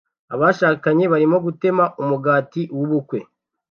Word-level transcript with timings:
Abashakanye 0.33 1.03
barimo 1.13 1.37
gutema 1.45 1.83
umugati 2.01 2.61
w'ubukwe 2.77 3.19